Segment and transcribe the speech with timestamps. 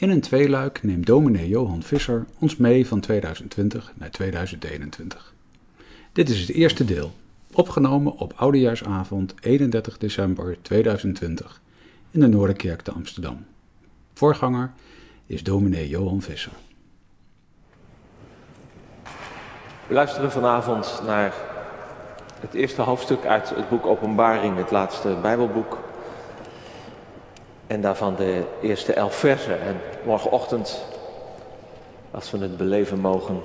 [0.00, 5.34] In een tweeluik neemt dominee Johan Visser ons mee van 2020 naar 2021.
[6.12, 7.12] Dit is het eerste deel,
[7.52, 11.60] opgenomen op Oudejaarsavond 31 december 2020
[12.10, 13.46] in de Noorderkerk te Amsterdam.
[14.14, 14.72] Voorganger
[15.26, 16.52] is dominee Johan Visser.
[19.86, 21.34] We luisteren vanavond naar
[22.40, 25.89] het eerste hoofdstuk uit het boek Openbaring, het laatste Bijbelboek.
[27.70, 29.60] En daarvan de eerste elf versen.
[29.60, 30.84] En morgenochtend,
[32.10, 33.42] als we het beleven mogen,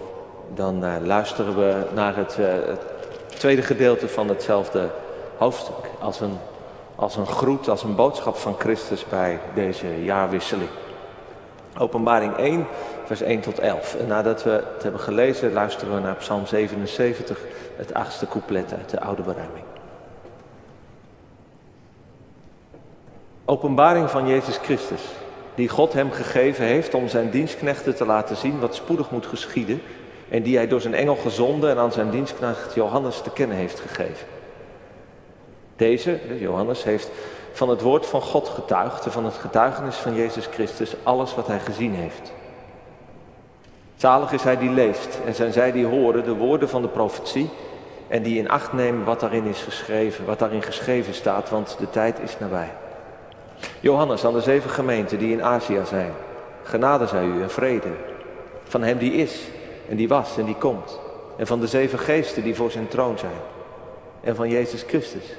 [0.54, 2.80] dan uh, luisteren we naar het, uh, het,
[3.28, 4.90] tweede gedeelte van hetzelfde
[5.38, 5.90] hoofdstuk.
[6.00, 6.38] Als een,
[6.96, 10.70] als een groet, als een boodschap van Christus bij deze jaarwisseling.
[11.78, 12.68] Openbaring 1,
[13.04, 13.96] vers 1 tot 11.
[13.96, 17.40] En nadat we het hebben gelezen, luisteren we naar Psalm 77,
[17.76, 19.75] het achtste couplet uit de Oude Beruiming.
[23.48, 25.02] Openbaring van Jezus Christus,
[25.56, 29.82] die God hem gegeven heeft om zijn dienstknechten te laten zien wat spoedig moet geschieden
[30.30, 33.80] en die hij door zijn engel gezonden en aan zijn dienstknecht Johannes te kennen heeft
[33.80, 34.28] gegeven.
[35.76, 37.10] Deze, Johannes, heeft
[37.52, 41.48] van het woord van God getuigd en van het getuigenis van Jezus Christus alles wat
[41.48, 42.32] hij gezien heeft.
[43.96, 47.50] Zalig is hij die leest en zijn zij die horen de woorden van de profetie
[48.08, 51.90] en die in acht nemen wat daarin is geschreven, wat daarin geschreven staat, want de
[51.90, 52.70] tijd is nabij.
[53.80, 56.12] Johannes aan de zeven gemeenten die in Azië zijn,
[56.64, 57.90] genade zij u en vrede.
[58.64, 59.48] Van hem die is
[59.90, 61.00] en die was en die komt.
[61.38, 63.40] En van de zeven geesten die voor zijn troon zijn.
[64.22, 65.34] En van Jezus Christus,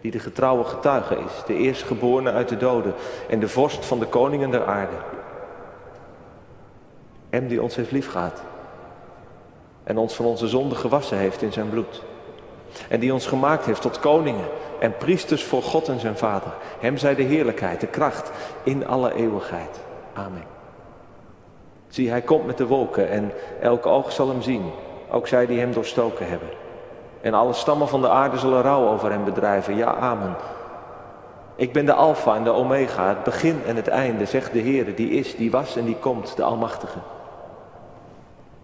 [0.00, 2.94] die de getrouwe getuige is, de eerstgeborene uit de doden
[3.28, 4.96] en de vorst van de koningen der aarde.
[7.30, 8.42] Hem die ons heeft liefgehad
[9.84, 12.02] en ons van onze zonde gewassen heeft in zijn bloed.
[12.88, 14.44] En die ons gemaakt heeft tot koningen
[14.78, 16.52] en priesters voor God en zijn Vader.
[16.80, 18.30] Hem zij de heerlijkheid, de kracht
[18.62, 19.80] in alle eeuwigheid.
[20.12, 20.44] Amen.
[21.88, 24.70] Zie, hij komt met de wolken en elk oog zal hem zien,
[25.10, 26.48] ook zij die hem doorstoken hebben.
[27.20, 29.76] En alle stammen van de aarde zullen rouw over hem bedrijven.
[29.76, 30.36] Ja, amen.
[31.56, 34.94] Ik ben de Alpha en de Omega, het begin en het einde, zegt de Heer,
[34.94, 36.98] die is, die was en die komt, de Almachtige.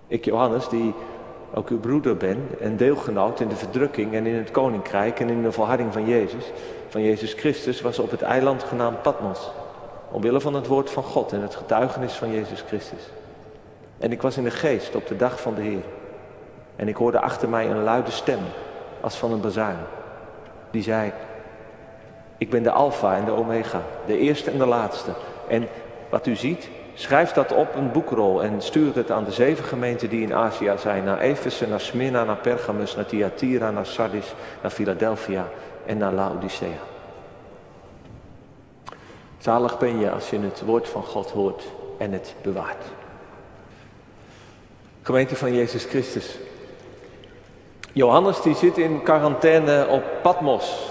[0.07, 0.95] Ik, Johannes, die
[1.55, 5.43] ook uw broeder ben en deelgenoot in de verdrukking en in het koninkrijk en in
[5.43, 6.45] de volharding van Jezus,
[6.89, 9.51] van Jezus Christus, was op het eiland genaamd Patmos.
[10.11, 13.11] Omwille van het woord van God en het getuigenis van Jezus Christus.
[13.99, 15.83] En ik was in de geest op de dag van de Heer.
[16.77, 18.41] En ik hoorde achter mij een luide stem,
[19.01, 19.79] als van een bazuin.
[20.71, 21.13] Die zei,
[22.39, 25.11] ik ben de Alpha en de Omega, de eerste en de laatste.
[25.49, 25.69] En
[26.09, 30.09] wat u ziet, schrijf dat op een boekrol en stuur het aan de zeven gemeenten
[30.09, 31.05] die in Azië zijn.
[31.05, 35.49] Naar Efeze, naar Smyrna, naar Pergamus, naar Thyatira, naar Sardis, naar Philadelphia
[35.87, 36.79] en naar Laodicea.
[39.39, 41.63] Zalig ben je als je het woord van God hoort
[41.99, 42.85] en het bewaart.
[45.03, 46.39] Gemeente van Jezus Christus.
[47.93, 50.91] Johannes die zit in quarantaine op Patmos,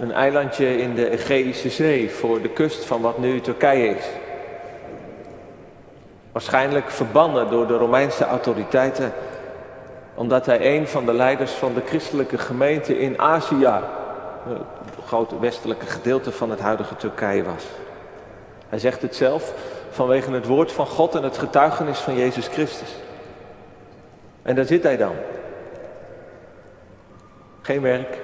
[0.00, 4.04] een eilandje in de Egeïsche Zee voor de kust van wat nu Turkije is.
[6.32, 9.12] Waarschijnlijk verbannen door de Romeinse autoriteiten,
[10.14, 13.80] omdat hij een van de leiders van de christelijke gemeente in Azië,
[14.44, 17.64] het grote westelijke gedeelte van het huidige Turkije was.
[18.68, 19.54] Hij zegt het zelf
[19.90, 22.94] vanwege het woord van God en het getuigenis van Jezus Christus.
[24.42, 25.14] En daar zit hij dan.
[27.60, 28.18] Geen werk,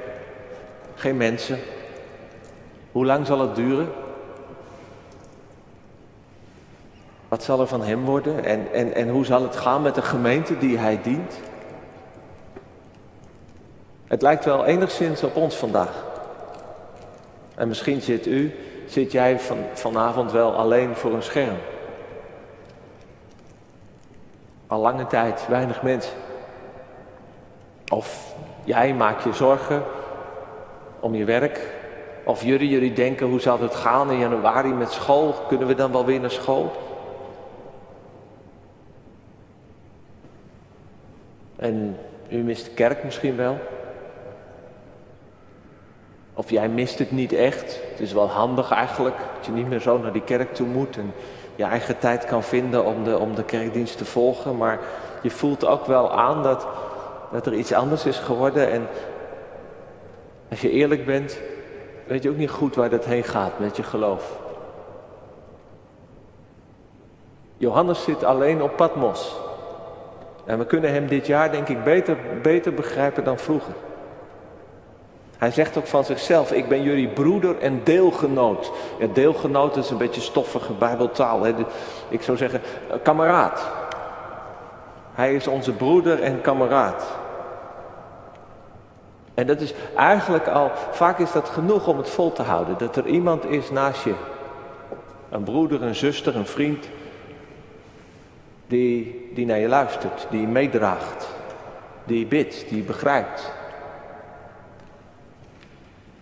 [0.95, 1.59] geen mensen.
[2.93, 3.89] Hoe lang zal het duren?
[7.37, 10.03] Wat zal er van hem worden en, en, en hoe zal het gaan met de
[10.03, 11.41] gemeente die hij dient?
[14.07, 16.05] Het lijkt wel enigszins op ons vandaag.
[17.55, 18.55] En misschien zit u,
[18.87, 21.57] zit jij van, vanavond wel alleen voor een scherm.
[24.67, 26.15] Al lange tijd weinig mensen.
[27.93, 28.35] Of
[28.65, 29.83] jij maakt je zorgen
[31.01, 31.75] om je werk.
[32.25, 35.33] Of jullie, jullie denken hoe zal het gaan in januari met school?
[35.49, 36.95] Kunnen we dan wel weer naar school?
[41.57, 41.99] En
[42.29, 43.59] u mist de kerk misschien wel.
[46.35, 47.81] Of jij mist het niet echt.
[47.91, 50.97] Het is wel handig eigenlijk dat je niet meer zo naar die kerk toe moet
[50.97, 51.13] en
[51.55, 54.57] je eigen tijd kan vinden om de, om de kerkdienst te volgen.
[54.57, 54.79] Maar
[55.23, 56.67] je voelt ook wel aan dat,
[57.33, 58.71] dat er iets anders is geworden.
[58.71, 58.87] En
[60.51, 61.39] als je eerlijk bent,
[62.07, 64.39] weet je ook niet goed waar dat heen gaat met je geloof.
[67.57, 69.37] Johannes zit alleen op Patmos.
[70.47, 73.75] En we kunnen hem dit jaar denk ik beter, beter begrijpen dan vroeger.
[75.39, 78.73] Hij zegt ook van zichzelf, ik ben jullie broeder en deelgenoot.
[78.99, 81.43] Ja, deelgenoot is een beetje stoffige bijbeltaal.
[81.43, 81.55] Hè?
[82.09, 82.61] Ik zou zeggen,
[82.91, 83.67] eh, kameraad.
[85.13, 87.17] Hij is onze broeder en kameraad.
[89.35, 92.79] En dat is eigenlijk al, vaak is dat genoeg om het vol te houden.
[92.79, 94.15] Dat er iemand is naast je.
[95.31, 96.89] Een broeder, een zuster, een vriend.
[98.67, 101.29] Die, die naar je luistert, die meedraagt.
[102.05, 103.53] Die bidt, die begrijpt.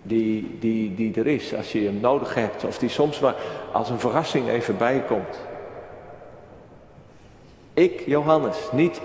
[0.02, 2.64] Die, die, die er is als je hem nodig hebt.
[2.64, 3.34] Of die soms maar
[3.72, 5.38] als een verrassing even bij je komt.
[7.74, 9.00] Ik, Johannes, niet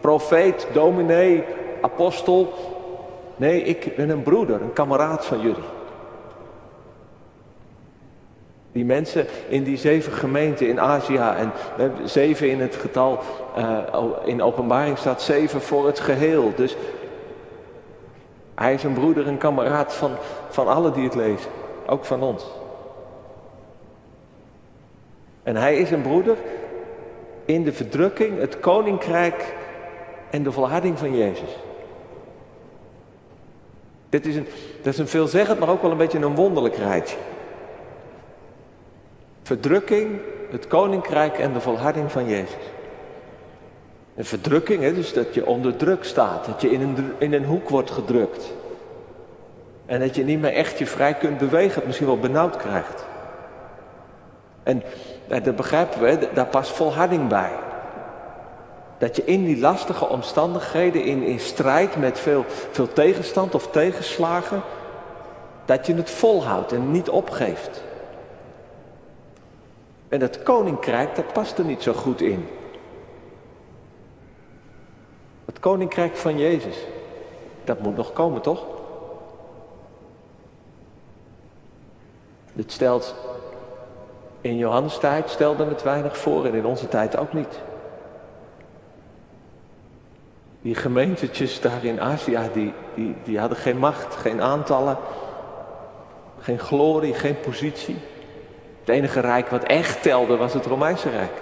[0.00, 1.44] profeet, dominee,
[1.80, 2.52] apostel.
[3.36, 5.79] Nee, ik ben een broeder, een kameraad van jullie.
[8.72, 11.52] Die mensen in die zeven gemeenten in Azië en
[12.04, 13.18] zeven in het getal,
[13.58, 13.78] uh,
[14.24, 16.52] in openbaring staat zeven voor het geheel.
[16.56, 16.76] Dus
[18.54, 20.10] hij is een broeder en kameraad van,
[20.48, 21.50] van allen die het lezen,
[21.86, 22.44] ook van ons.
[25.42, 26.36] En hij is een broeder
[27.44, 29.54] in de verdrukking, het koninkrijk
[30.30, 31.56] en de volharding van Jezus.
[34.08, 34.46] Dit is een,
[34.82, 37.16] dat is een veelzeggend, maar ook wel een beetje een wonderlijk rijtje.
[39.50, 40.20] Verdrukking,
[40.50, 42.54] het koninkrijk en de volharding van Jezus.
[44.16, 47.44] Een verdrukking, hè, dus dat je onder druk staat, dat je in een, in een
[47.44, 48.52] hoek wordt gedrukt.
[49.86, 53.04] En dat je niet meer echt je vrij kunt bewegen, het misschien wel benauwd krijgt.
[54.62, 54.82] En
[55.28, 57.52] dat begrijpen we, daar past volharding bij.
[58.98, 64.62] Dat je in die lastige omstandigheden, in, in strijd met veel, veel tegenstand of tegenslagen,
[65.64, 67.88] dat je het volhoudt en niet opgeeft.
[70.10, 72.48] En het koninkrijk, dat past er niet zo goed in.
[75.44, 76.76] Het koninkrijk van Jezus,
[77.64, 78.66] dat moet nog komen, toch?
[82.52, 83.14] Dit stelt
[84.40, 87.60] in Johannes tijd stelde het weinig voor en in onze tijd ook niet.
[90.62, 94.96] Die gemeentetjes daar in Azië, die, die, die hadden geen macht, geen aantallen,
[96.38, 97.96] geen glorie, geen positie.
[98.80, 101.32] Het enige rijk wat echt telde was het Romeinse Rijk.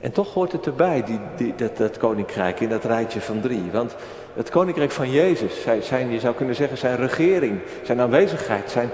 [0.00, 3.70] En toch hoort het erbij, die, die, dat, dat koninkrijk, in dat rijtje van drie.
[3.72, 3.96] Want
[4.34, 8.90] het koninkrijk van Jezus, zijn, je zou kunnen zeggen zijn regering, zijn aanwezigheid, zijn,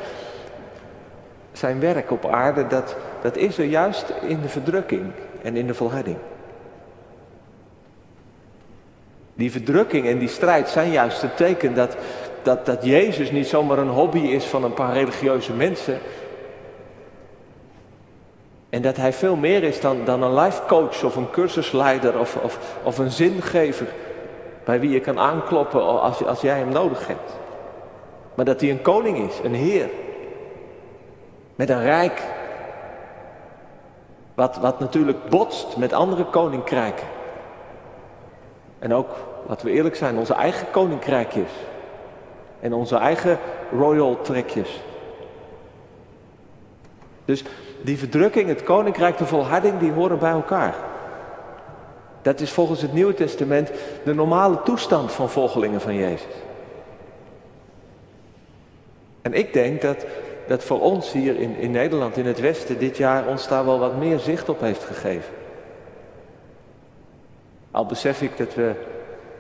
[1.53, 5.11] zijn werk op aarde, dat, dat is er juist in de verdrukking
[5.43, 6.17] en in de volharding.
[9.35, 11.97] Die verdrukking en die strijd zijn juist het teken dat,
[12.43, 15.99] dat, dat Jezus niet zomaar een hobby is van een paar religieuze mensen.
[18.71, 22.37] En dat hij veel meer is dan, dan een life coach of een cursusleider of,
[22.37, 23.87] of, of een zingever.
[24.65, 27.39] Bij wie je kan aankloppen als, als jij hem nodig hebt.
[28.35, 29.89] Maar dat hij een koning is, een heer.
[31.55, 32.23] Met een rijk.
[34.35, 37.07] Wat, wat natuurlijk botst met andere koninkrijken.
[38.79, 39.09] En ook,
[39.49, 41.51] laten we eerlijk zijn, onze eigen koninkrijkjes.
[42.61, 43.39] En onze eigen
[43.73, 44.81] royal trekjes.
[47.25, 47.45] Dus
[47.83, 50.75] die verdrukking, het koninkrijk, de volharding, die horen bij elkaar.
[52.23, 53.71] Dat is volgens het Nieuwe Testament
[54.05, 56.35] de normale toestand van volgelingen van Jezus.
[59.23, 60.07] En ik denk dat,
[60.47, 63.79] dat voor ons hier in, in Nederland, in het Westen, dit jaar ons daar wel
[63.79, 65.35] wat meer zicht op heeft gegeven.
[67.71, 68.73] Al besef ik dat we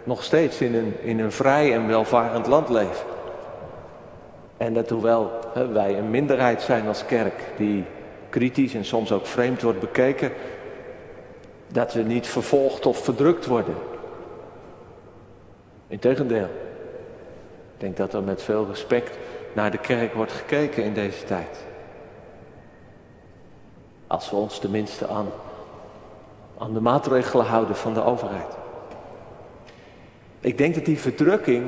[0.05, 3.07] nog steeds in een, in een vrij en welvarend land leven.
[4.57, 7.85] En dat hoewel hè, wij een minderheid zijn als kerk die
[8.29, 10.33] kritisch en soms ook vreemd wordt bekeken,
[11.67, 13.75] dat we niet vervolgd of verdrukt worden.
[15.87, 16.49] Integendeel.
[17.75, 19.19] Ik denk dat er met veel respect
[19.53, 21.65] naar de kerk wordt gekeken in deze tijd.
[24.07, 25.29] Als we ons tenminste aan,
[26.59, 28.60] aan de maatregelen houden van de overheid.
[30.41, 31.65] Ik denk dat die verdrukking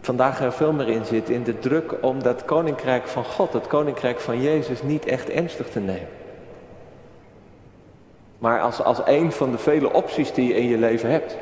[0.00, 3.66] vandaag er veel meer in zit, in de druk om dat koninkrijk van God, het
[3.66, 6.08] koninkrijk van Jezus, niet echt ernstig te nemen.
[8.38, 11.36] Maar als, als een van de vele opties die je in je leven hebt.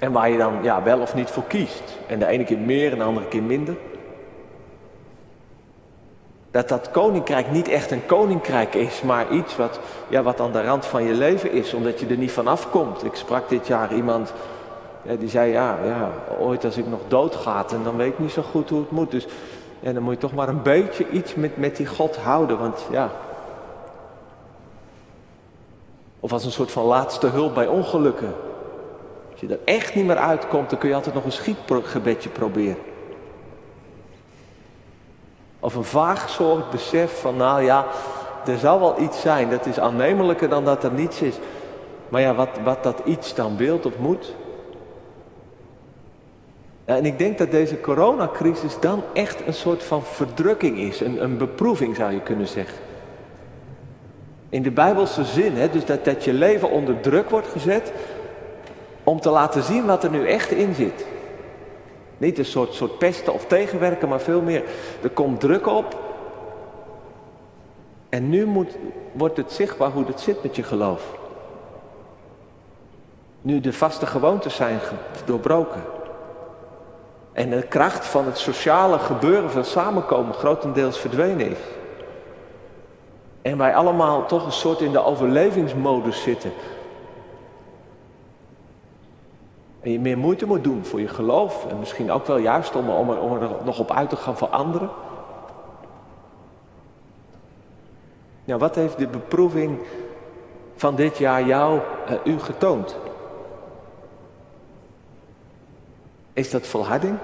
[0.00, 1.98] En waar je dan ja, wel of niet voor kiest.
[2.06, 3.74] En de ene keer meer en de andere keer minder.
[6.52, 10.62] Dat dat koninkrijk niet echt een koninkrijk is, maar iets wat, ja, wat aan de
[10.62, 13.04] rand van je leven is, omdat je er niet van afkomt.
[13.04, 14.32] Ik sprak dit jaar iemand
[15.02, 18.30] ja, die zei, ja, ja, ooit als ik nog doodga, en dan weet ik niet
[18.30, 19.10] zo goed hoe het moet.
[19.10, 19.26] Dus
[19.80, 22.86] ja, dan moet je toch maar een beetje iets met, met die God houden, want
[22.90, 23.10] ja.
[26.20, 28.34] Of als een soort van laatste hulp bij ongelukken.
[29.34, 32.91] je er echt niet meer uitkomt, dan kun je altijd nog een schietgebedje proberen.
[35.62, 37.86] Of een vaag soort besef van, nou ja,
[38.46, 39.50] er zal wel iets zijn.
[39.50, 41.34] Dat is aannemelijker dan dat er niets is.
[42.08, 44.34] Maar ja, wat, wat dat iets dan beeld of moet.
[46.86, 51.00] Ja, en ik denk dat deze coronacrisis dan echt een soort van verdrukking is.
[51.00, 52.78] Een, een beproeving zou je kunnen zeggen.
[54.48, 57.92] In de Bijbelse zin, hè, dus dat, dat je leven onder druk wordt gezet.
[59.04, 61.06] Om te laten zien wat er nu echt in zit.
[62.22, 64.64] Niet een soort, soort pesten of tegenwerken, maar veel meer.
[65.02, 65.96] Er komt druk op.
[68.08, 68.76] En nu moet,
[69.12, 71.02] wordt het zichtbaar hoe het zit met je geloof.
[73.40, 74.78] Nu de vaste gewoontes zijn
[75.24, 75.82] doorbroken.
[77.32, 81.58] En de kracht van het sociale gebeuren van samenkomen grotendeels verdwenen is.
[83.42, 86.52] En wij allemaal toch een soort in de overlevingsmodus zitten.
[89.82, 91.66] En je meer moeite moet doen voor je geloof.
[91.66, 94.90] En misschien ook wel juist om, om, er, nog op uit te gaan voor anderen.
[98.44, 99.78] Nou, wat heeft de beproeving
[100.76, 102.96] van dit jaar jou, uh, u getoond?
[106.32, 107.18] Is dat volharding?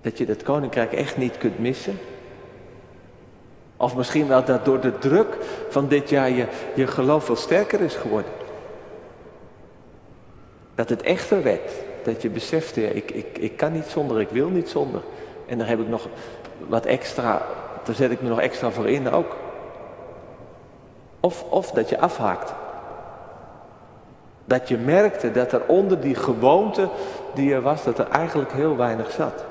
[0.00, 1.98] Dat je dat koninkrijk echt niet kunt missen?
[3.76, 5.36] Of misschien wel dat door de druk
[5.68, 8.30] van dit jaar je, je geloof wel sterker is geworden.
[10.76, 11.72] Dat het echter werd.
[12.02, 15.02] Dat je besefte, ik, ik, ik kan niet zonder, ik wil niet zonder.
[15.46, 16.08] En daar heb ik nog
[16.68, 17.42] wat extra,
[17.84, 19.36] daar zet ik me nog extra voor in ook.
[21.20, 22.52] Of, of dat je afhaakt.
[24.44, 26.88] Dat je merkte dat er onder die gewoonte
[27.34, 29.44] die er was, dat er eigenlijk heel weinig zat.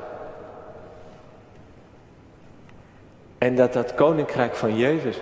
[3.38, 5.20] En dat dat koninkrijk van Jezus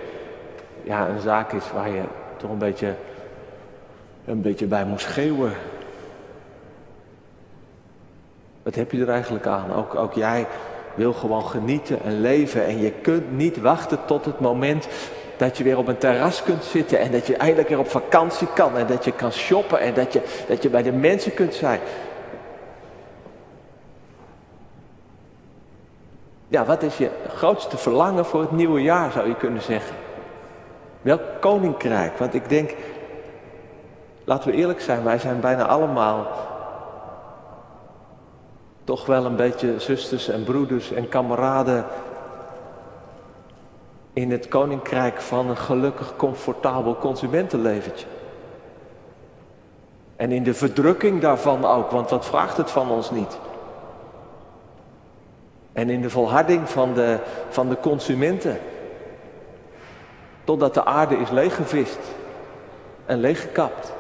[0.84, 2.04] ja, een zaak is waar je
[2.38, 2.94] toch een beetje,
[4.26, 5.54] een beetje bij moest schreeuwen.
[8.64, 9.74] Wat heb je er eigenlijk aan?
[9.74, 10.48] Ook, ook jij
[10.96, 14.88] wil gewoon genieten en leven en je kunt niet wachten tot het moment
[15.38, 18.48] dat je weer op een terras kunt zitten en dat je eindelijk weer op vakantie
[18.54, 21.54] kan en dat je kan shoppen en dat je, dat je bij de mensen kunt
[21.54, 21.80] zijn.
[26.48, 29.96] Ja, wat is je grootste verlangen voor het nieuwe jaar, zou je kunnen zeggen?
[31.02, 32.18] Welk koninkrijk?
[32.18, 32.74] Want ik denk,
[34.24, 36.28] laten we eerlijk zijn, wij zijn bijna allemaal
[38.84, 41.86] toch wel een beetje zusters en broeders en kameraden
[44.14, 48.06] in het koninkrijk van een gelukkig, comfortabel consumentenleventje.
[50.16, 53.38] En in de verdrukking daarvan ook, want dat vraagt het van ons niet.
[55.74, 58.60] En in de volharding van de, van de consumenten.
[60.44, 62.00] Totdat de aarde is leeggevist
[63.06, 63.94] en leeggekapt.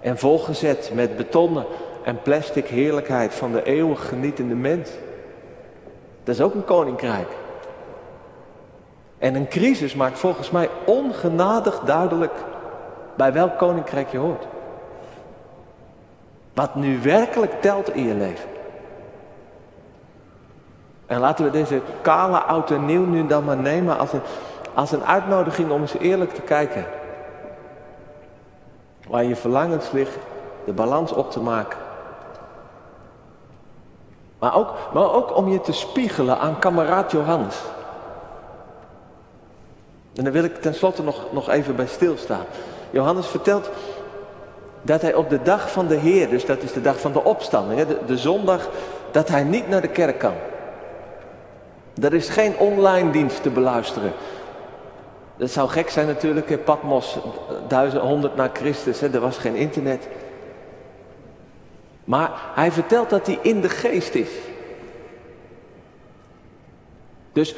[0.00, 1.66] En volgezet met betonnen
[2.02, 4.90] en plastic heerlijkheid van de eeuwig genietende mens.
[6.24, 7.28] Dat is ook een koninkrijk.
[9.18, 12.32] En een crisis maakt volgens mij ongenadig duidelijk
[13.16, 14.46] bij welk koninkrijk je hoort.
[16.54, 18.48] Wat nu werkelijk telt in je leven.
[21.06, 24.22] En laten we deze kale oud en nieuw nu dan maar nemen als een,
[24.74, 26.84] als een uitnodiging om eens eerlijk te kijken.
[29.08, 30.20] Waar je verlangens liggen,
[30.64, 31.78] de balans op te maken.
[34.40, 37.56] Maar ook, maar ook om je te spiegelen aan kameraad Johannes.
[40.14, 42.44] En daar wil ik tenslotte nog, nog even bij stilstaan.
[42.90, 43.70] Johannes vertelt
[44.82, 47.24] dat hij op de dag van de Heer, dus dat is de dag van de
[47.24, 48.68] opstanding, de, de zondag,
[49.10, 50.34] dat hij niet naar de kerk kan.
[52.02, 54.12] Er is geen online dienst te beluisteren.
[55.36, 57.18] Dat zou gek zijn natuurlijk, Patmos,
[57.68, 60.08] duizend, honderd na Christus, hè, er was geen internet.
[62.10, 64.30] Maar hij vertelt dat hij in de geest is.
[67.32, 67.54] Dus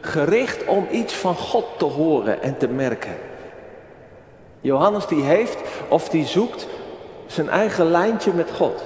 [0.00, 3.16] gericht om iets van God te horen en te merken.
[4.60, 6.66] Johannes die heeft of die zoekt
[7.26, 8.82] zijn eigen lijntje met God.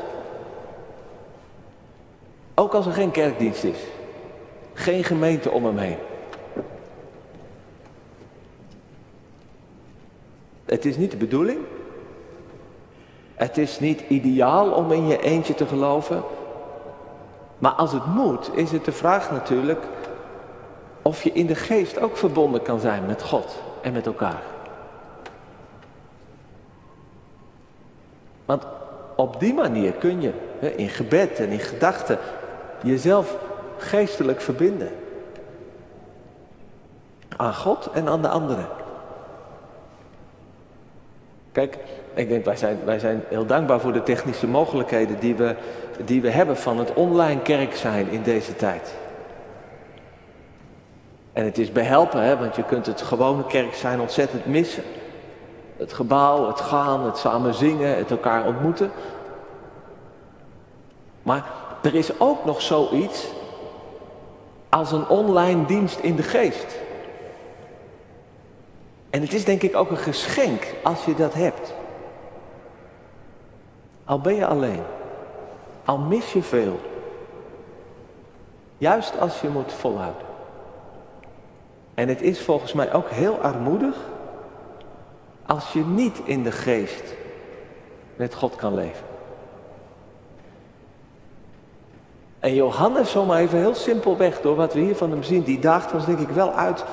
[2.54, 3.78] Ook als er geen kerkdienst is.
[4.72, 5.98] Geen gemeente om hem heen.
[10.64, 11.58] Het is niet de bedoeling.
[13.42, 16.22] Het is niet ideaal om in je eentje te geloven.
[17.58, 19.84] Maar als het moet, is het de vraag natuurlijk
[21.02, 24.42] of je in de geest ook verbonden kan zijn met God en met elkaar.
[28.44, 28.66] Want
[29.16, 30.32] op die manier kun je
[30.76, 32.18] in gebed en in gedachten
[32.82, 33.36] jezelf
[33.78, 34.90] geestelijk verbinden.
[37.36, 38.66] Aan God en aan de anderen.
[41.52, 41.78] Kijk,
[42.14, 45.56] ik denk wij zijn, wij zijn heel dankbaar voor de technische mogelijkheden die we,
[46.04, 48.94] die we hebben van het online kerk zijn in deze tijd.
[51.32, 54.82] En het is behelpen, hè, want je kunt het gewone kerk zijn ontzettend missen.
[55.76, 58.90] Het gebouw, het gaan, het samen zingen, het elkaar ontmoeten.
[61.22, 61.44] Maar
[61.82, 63.28] er is ook nog zoiets
[64.68, 66.78] als een online dienst in de geest.
[69.10, 71.74] En het is denk ik ook een geschenk als je dat hebt.
[74.04, 74.82] Al ben je alleen.
[75.84, 76.80] Al mis je veel.
[78.78, 80.26] Juist als je moet volhouden.
[81.94, 83.96] En het is volgens mij ook heel armoedig
[85.46, 87.14] als je niet in de geest
[88.16, 89.04] met God kan leven.
[92.38, 95.92] En Johannes, zomaar even heel simpelweg, door wat we hier van hem zien, die daagt
[95.92, 96.84] ons denk ik wel uit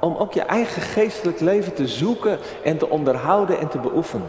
[0.00, 4.28] om ook je eigen geestelijk leven te zoeken en te onderhouden en te beoefenen.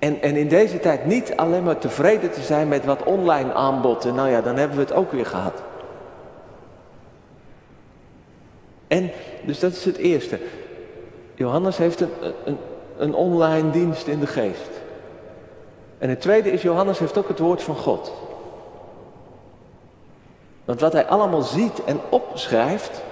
[0.00, 4.04] En, en in deze tijd niet alleen maar tevreden te zijn met wat online aanbod.
[4.04, 5.62] En nou ja, dan hebben we het ook weer gehad.
[8.88, 9.10] En,
[9.42, 10.38] dus dat is het eerste.
[11.34, 12.10] Johannes heeft een,
[12.44, 12.58] een,
[12.96, 14.70] een online dienst in de geest.
[15.98, 18.12] En het tweede is, Johannes heeft ook het woord van God.
[20.64, 23.02] Want wat hij allemaal ziet en opschrijft,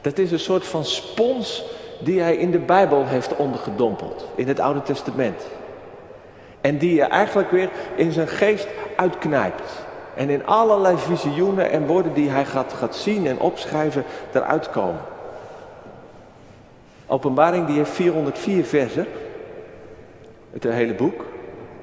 [0.00, 1.64] dat is een soort van spons
[2.00, 5.42] die hij in de Bijbel heeft ondergedompeld, in het Oude Testament.
[6.62, 9.86] En die je eigenlijk weer in zijn geest uitknijpt.
[10.14, 15.00] En in allerlei visioenen en woorden die hij gaat, gaat zien en opschrijven, eruit komen.
[17.06, 19.06] Openbaring die heeft 404 versen,
[20.52, 21.24] het hele boek.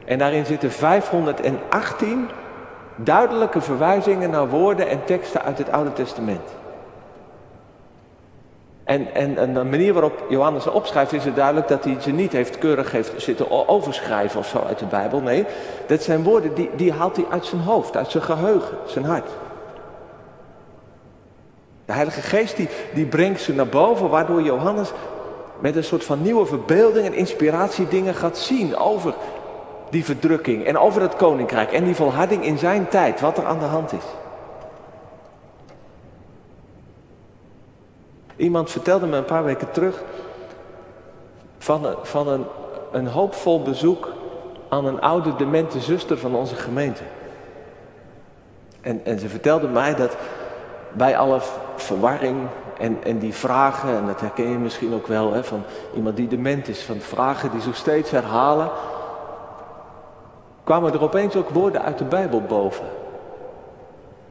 [0.05, 2.29] En daarin zitten 518
[2.95, 6.58] duidelijke verwijzingen naar woorden en teksten uit het Oude Testament.
[8.89, 12.31] En, en, en, de manier waarop Johannes opschrijft is het duidelijk dat hij ze niet
[12.31, 15.21] heeft keurig heeft zitten overschrijven of zo uit de Bijbel.
[15.21, 15.45] Nee,
[15.87, 19.29] dat zijn woorden die, die haalt hij uit zijn hoofd, uit zijn geheugen, zijn hart.
[21.85, 24.91] De Heilige Geest die, die brengt ze naar boven, waardoor Johannes
[25.59, 29.13] met een soort van nieuwe verbeelding en inspiratie dingen gaat zien over
[29.89, 33.59] die verdrukking en over het koninkrijk en die volharding in zijn tijd, wat er aan
[33.59, 34.05] de hand is.
[38.39, 40.03] Iemand vertelde me een paar weken terug
[41.57, 42.45] van, een, van een,
[42.91, 44.09] een hoopvol bezoek
[44.69, 47.03] aan een oude demente zuster van onze gemeente.
[48.81, 50.17] En, en ze vertelde mij dat
[50.91, 51.39] bij alle
[51.75, 52.47] verwarring
[52.77, 55.63] en, en die vragen, en dat herken je misschien ook wel hè, van
[55.95, 58.69] iemand die dement is, van vragen die zich steeds herhalen,
[60.63, 62.85] kwamen er opeens ook woorden uit de Bijbel boven.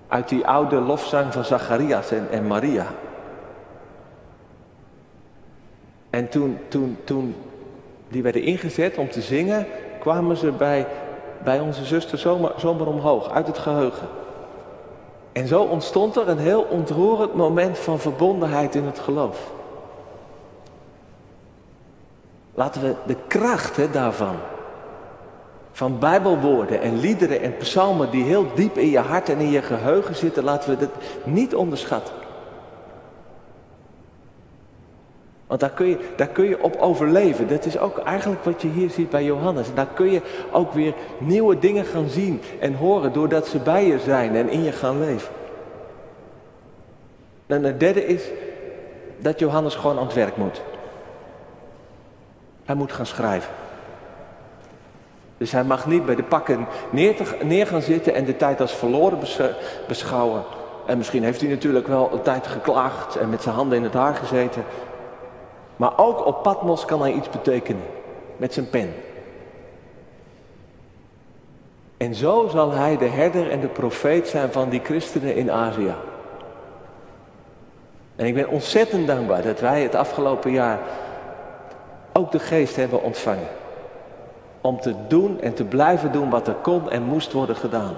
[0.09, 2.87] Uit die oude lofzang van Zacharias en, en Maria.
[6.19, 7.35] En toen, toen, toen
[8.09, 9.67] die werden ingezet om te zingen,
[10.01, 10.87] kwamen ze bij,
[11.45, 14.09] bij onze zuster zomaar, zomaar omhoog, uit het geheugen.
[15.33, 19.51] En zo ontstond er een heel ontroerend moment van verbondenheid in het geloof.
[22.55, 24.37] Laten we de kracht hè, daarvan,
[25.73, 29.63] van bijbelwoorden en liederen en psalmen die heel diep in je hart en in je
[29.63, 30.93] geheugen zitten, laten we dat
[31.25, 32.15] niet onderschatten.
[35.49, 37.49] Want daar kun, je, daar kun je op overleven.
[37.49, 39.75] Dat is ook eigenlijk wat je hier ziet bij Johannes.
[39.75, 43.99] Daar kun je ook weer nieuwe dingen gaan zien en horen doordat ze bij je
[43.99, 45.33] zijn en in je gaan leven.
[47.47, 48.23] En het derde is
[49.19, 50.63] dat Johannes gewoon aan het werk moet.
[52.65, 53.51] Hij moet gaan schrijven.
[55.37, 58.61] Dus hij mag niet bij de pakken neer, te, neer gaan zitten en de tijd
[58.61, 59.19] als verloren
[59.87, 60.43] beschouwen.
[60.87, 63.95] En misschien heeft hij natuurlijk wel een tijd geklaagd en met zijn handen in het
[63.95, 64.65] haar gezeten.
[65.79, 67.83] Maar ook op Patmos kan hij iets betekenen.
[68.37, 68.95] Met zijn pen.
[71.97, 75.95] En zo zal hij de herder en de profeet zijn van die christenen in Azië.
[78.17, 80.79] En ik ben ontzettend dankbaar dat wij het afgelopen jaar
[82.13, 83.49] ook de geest hebben ontvangen.
[84.61, 87.97] Om te doen en te blijven doen wat er kon en moest worden gedaan.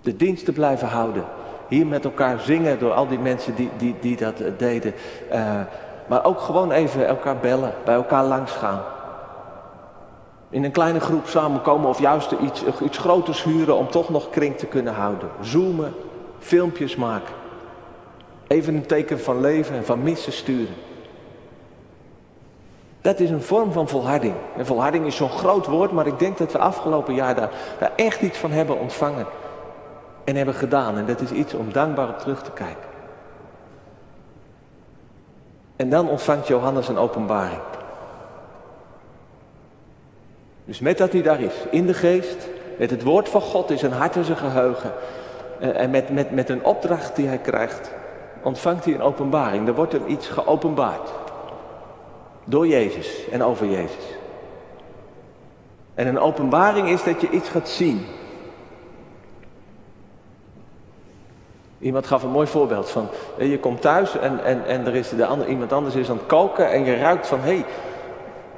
[0.00, 1.24] De dienst te blijven houden.
[1.72, 4.94] Hier met elkaar zingen door al die mensen die, die, die dat eh, deden.
[5.32, 5.60] Uh,
[6.08, 8.82] maar ook gewoon even elkaar bellen, bij elkaar langs gaan.
[10.50, 14.56] In een kleine groep samenkomen of juist iets, iets groters huren om toch nog kring
[14.56, 15.28] te kunnen houden.
[15.40, 15.94] Zoomen,
[16.38, 17.34] filmpjes maken.
[18.46, 20.74] Even een teken van leven en van missen sturen.
[23.00, 24.34] Dat is een vorm van volharding.
[24.56, 27.92] En volharding is zo'n groot woord, maar ik denk dat we afgelopen jaar daar, daar
[27.96, 29.26] echt iets van hebben ontvangen.
[30.24, 30.96] En hebben gedaan.
[30.98, 32.90] En dat is iets om dankbaar op terug te kijken.
[35.76, 37.60] En dan ontvangt Johannes een openbaring.
[40.64, 43.78] Dus met dat hij daar is, in de geest, met het woord van God in
[43.78, 44.92] zijn hart en zijn geheugen.
[45.60, 47.92] eh, En met, met, met een opdracht die hij krijgt,
[48.42, 49.68] ontvangt hij een openbaring.
[49.68, 51.10] Er wordt hem iets geopenbaard.
[52.44, 54.04] Door Jezus en over Jezus.
[55.94, 58.06] En een openbaring is dat je iets gaat zien.
[61.82, 65.08] Iemand gaf een mooi voorbeeld van, eh, je komt thuis en, en, en er is
[65.08, 67.64] de ander, iemand anders is aan het koken en je ruikt van, hé, hey,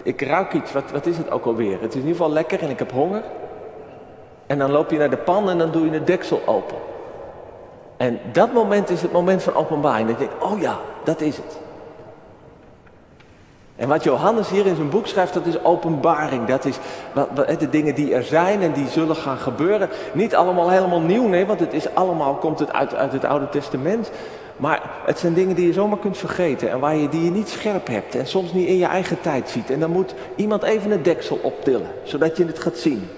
[0.03, 1.81] ik ruik iets, wat, wat is het ook alweer?
[1.81, 3.23] Het is in ieder geval lekker en ik heb honger.
[4.47, 6.77] En dan loop je naar de pan en dan doe je de deksel open.
[7.97, 10.09] En dat moment is het moment van openbaring.
[10.09, 11.59] Dat je denkt, oh ja, dat is het.
[13.77, 16.47] En wat Johannes hier in zijn boek schrijft, dat is openbaring.
[16.47, 16.79] Dat is
[17.59, 19.89] de dingen die er zijn en die zullen gaan gebeuren.
[20.13, 23.49] Niet allemaal helemaal nieuw, nee, want het is allemaal, komt het uit, uit het Oude
[23.49, 24.11] Testament.
[24.57, 27.49] Maar het zijn dingen die je zomaar kunt vergeten en waar je, die je niet
[27.49, 29.71] scherp hebt en soms niet in je eigen tijd ziet.
[29.71, 33.09] En dan moet iemand even het deksel optillen, zodat je het gaat zien.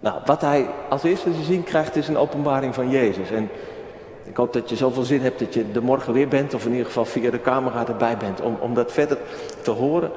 [0.00, 3.30] Nou, wat hij als eerste te zien krijgt is een openbaring van Jezus.
[3.30, 3.50] En
[4.24, 6.70] ik hoop dat je zoveel zin hebt dat je er morgen weer bent, of in
[6.70, 9.18] ieder geval via de camera erbij bent, om, om dat verder
[9.62, 10.10] te horen.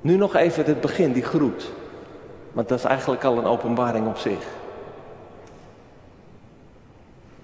[0.00, 1.72] Nu nog even het begin, die groet.
[2.52, 4.44] Want dat is eigenlijk al een openbaring op zich.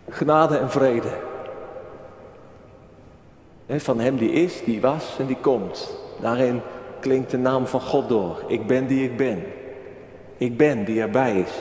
[0.08, 1.10] Genade en vrede.
[3.68, 5.98] Van hem die is, die was en die komt.
[6.20, 6.60] Daarin
[7.00, 8.44] klinkt de naam van God door.
[8.46, 9.44] Ik ben die ik ben.
[10.36, 11.52] Ik ben die erbij is.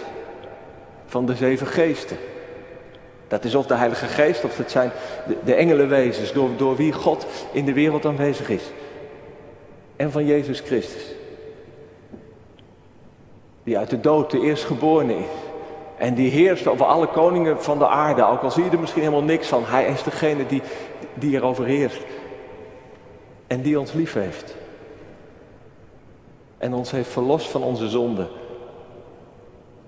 [1.05, 2.17] Van de zeven geesten.
[3.27, 4.91] Dat is of de Heilige Geest of het zijn
[5.27, 8.71] de, de engelenwezens door, door wie God in de wereld aanwezig is.
[9.95, 11.03] En van Jezus Christus.
[13.63, 15.25] Die uit de dood de eerstgeborene is.
[15.97, 18.25] En die heerst over alle koningen van de aarde.
[18.25, 19.63] Ook al zie je er misschien helemaal niks van.
[19.65, 20.61] Hij is degene die,
[21.13, 22.01] die erover heerst.
[23.47, 24.55] En die ons lief heeft.
[26.57, 28.27] En ons heeft verlost van onze zonden.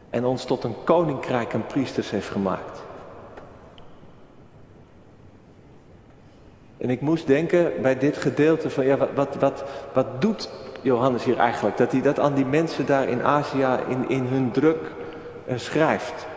[0.10, 2.88] En ons tot een koninkrijk en priesters heeft gemaakt.
[6.80, 9.64] En ik moest denken bij dit gedeelte van, ja, wat, wat,
[9.94, 10.50] wat, doet
[10.82, 11.78] Johannes hier eigenlijk?
[11.78, 14.92] Dat hij dat aan die mensen daar in Azië in, in hun druk
[15.48, 16.28] uh, schrijft.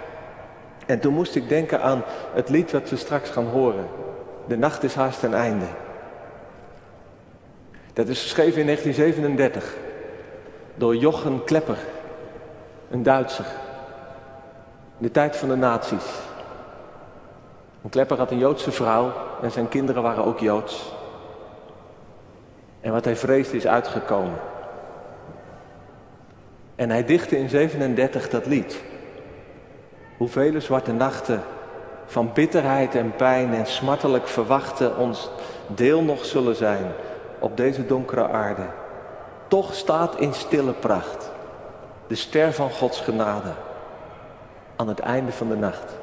[0.86, 2.02] En toen moest ik denken aan
[2.34, 3.86] het lied wat we straks gaan horen.
[4.46, 5.66] De nacht is haast ten einde.
[7.92, 9.76] Dat is geschreven in 1937
[10.74, 11.78] door Jochen Klepper,
[12.90, 13.46] een Duitser.
[14.98, 16.31] In de tijd van de nazi's.
[17.82, 20.92] Een Klepper had een Joodse vrouw en zijn kinderen waren ook Joods.
[22.80, 24.38] En wat hij vreesde is uitgekomen.
[26.74, 28.82] En hij dichtte in 37 dat lied.
[30.16, 31.42] Hoeveel zwarte nachten
[32.06, 35.30] van bitterheid en pijn en smartelijk verwachten ons
[35.66, 36.92] deel nog zullen zijn
[37.38, 38.66] op deze donkere aarde.
[39.48, 41.30] Toch staat in stille pracht
[42.06, 43.52] de ster van Gods genade
[44.76, 46.01] aan het einde van de nacht.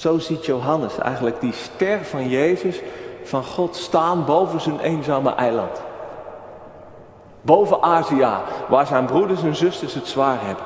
[0.00, 2.80] Zo ziet Johannes eigenlijk die ster van Jezus,
[3.22, 5.82] van God, staan boven zijn eenzame eiland.
[7.40, 8.28] Boven Azië,
[8.68, 10.64] waar zijn broeders en zusters het zwaar hebben.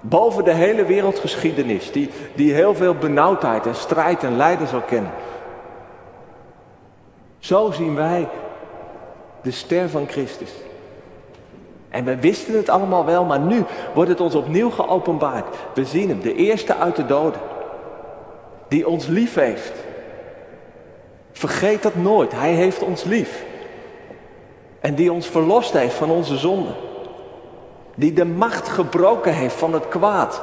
[0.00, 5.12] Boven de hele wereldgeschiedenis, die, die heel veel benauwdheid en strijd en lijden zal kennen.
[7.38, 8.28] Zo zien wij
[9.42, 10.52] de ster van Christus.
[11.88, 15.56] En we wisten het allemaal wel, maar nu wordt het ons opnieuw geopenbaard.
[15.74, 17.40] We zien hem, de eerste uit de doden
[18.72, 19.72] die ons lief heeft.
[21.32, 22.32] Vergeet dat nooit.
[22.32, 23.44] Hij heeft ons lief.
[24.80, 26.74] En die ons verlost heeft van onze zonden.
[27.94, 30.40] Die de macht gebroken heeft van het kwaad.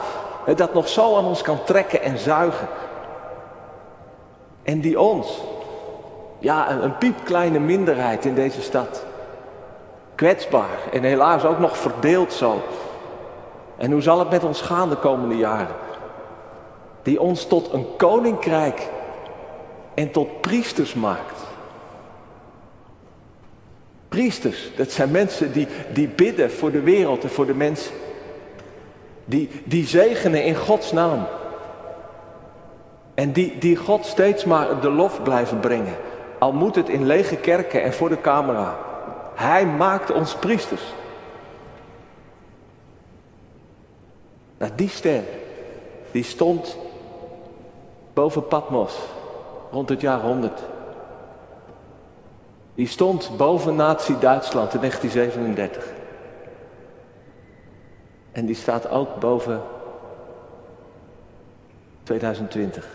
[0.55, 2.67] Dat nog zo aan ons kan trekken en zuigen.
[4.63, 5.41] En die ons,
[6.39, 9.05] ja, een, piepkleine minderheid in deze stad.
[10.15, 12.61] Kwetsbaar en helaas ook nog verdeeld zo.
[13.77, 15.88] En hoe zal het met ons gaan de komende jaren?
[17.03, 18.89] Die ons tot een koninkrijk
[19.93, 21.47] en tot priesters maakt.
[24.09, 27.93] Priesters, dat zijn mensen die, die bidden voor de wereld en voor de mensen.
[29.25, 31.27] Die, die zegenen in Gods naam.
[33.13, 35.95] En die, die God steeds maar de lof blijven brengen.
[36.39, 38.77] Al moet het in lege kerken en voor de camera.
[39.35, 40.83] Hij maakt ons priesters.
[44.57, 45.23] Nou, die ster,
[46.11, 46.77] die stond
[48.13, 48.97] boven Patmos,
[49.71, 50.61] rond het jaar 100.
[52.75, 55.91] Die stond boven Nazi-Duitsland in 1937.
[58.31, 59.61] En die staat ook boven
[62.03, 62.87] 2020.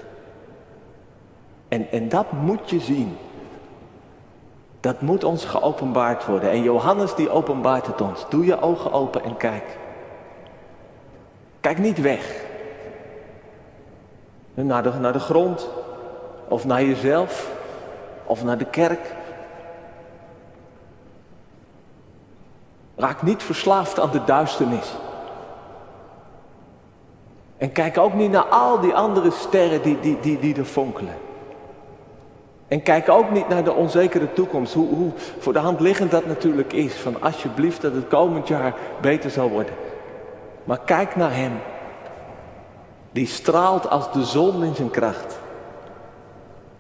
[1.69, 3.17] En, en dat moet je zien.
[4.81, 6.51] Dat moet ons geopenbaard worden.
[6.51, 8.27] En Johannes die openbaart het ons.
[8.29, 9.79] Doe je ogen open en kijk.
[11.61, 12.44] Kijk niet weg.
[14.55, 15.69] Naar de, naar de grond.
[16.49, 17.51] Of naar jezelf.
[18.25, 19.15] Of naar de kerk.
[22.97, 24.95] Raak niet verslaafd aan de duisternis.
[27.57, 31.15] En kijk ook niet naar al die andere sterren die, die, die, die er fonkelen.
[32.69, 36.27] En kijk ook niet naar de onzekere toekomst, hoe, hoe voor de hand liggend dat
[36.27, 36.95] natuurlijk is.
[36.95, 39.75] Van alsjeblieft dat het komend jaar beter zal worden.
[40.65, 41.53] Maar kijk naar Hem.
[43.15, 45.39] Die straalt als de zon in zijn kracht.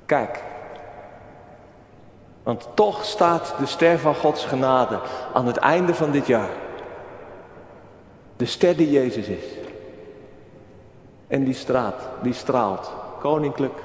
[0.06, 0.42] Kijk.
[2.42, 5.00] Want toch staat de ster van Gods genade
[5.32, 6.48] aan het einde van dit jaar.
[8.36, 9.44] De ster die Jezus is.
[11.26, 12.92] En die straat, die straalt.
[13.20, 13.78] Koninklijk,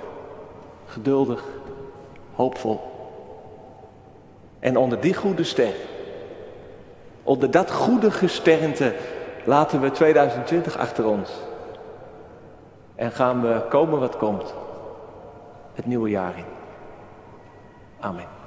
[0.85, 1.43] geduldig,
[2.35, 2.81] hoopvol.
[4.59, 5.73] En onder die goede ster,
[7.23, 8.95] onder dat goede gesternte,
[9.45, 11.29] laten we 2020 achter ons.
[12.99, 14.53] En gaan we komen wat komt,
[15.73, 16.45] het nieuwe jaar in.
[17.99, 18.38] Amen.